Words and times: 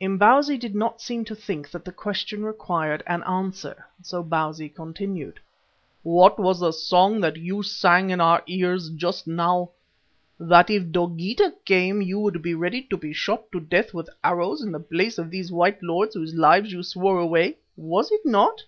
Imbozwi 0.00 0.58
did 0.58 0.74
not 0.74 1.02
seem 1.02 1.26
to 1.26 1.34
think 1.34 1.70
that 1.70 1.84
the 1.84 1.92
question 1.92 2.42
required 2.42 3.02
an 3.06 3.22
answer, 3.24 3.86
so 4.02 4.24
Bausi 4.24 4.70
continued: 4.74 5.38
"What 6.02 6.38
was 6.38 6.58
the 6.58 6.72
song 6.72 7.20
that 7.20 7.36
you 7.36 7.62
sang 7.62 8.08
in 8.08 8.18
our 8.18 8.42
ears 8.46 8.88
just 8.88 9.26
now 9.26 9.72
that 10.40 10.70
if 10.70 10.84
Dogeetah 10.84 11.52
came 11.66 12.00
you 12.00 12.18
would 12.18 12.40
be 12.40 12.54
ready 12.54 12.80
to 12.84 12.96
be 12.96 13.12
shot 13.12 13.52
to 13.52 13.60
death 13.60 13.92
with 13.92 14.08
arrows 14.24 14.62
in 14.62 14.72
the 14.72 14.80
place 14.80 15.18
of 15.18 15.30
these 15.30 15.52
white 15.52 15.82
lords 15.82 16.14
whose 16.14 16.34
lives 16.34 16.72
you 16.72 16.82
swore 16.82 17.18
away, 17.20 17.58
was 17.76 18.10
it 18.10 18.24
not?" 18.24 18.62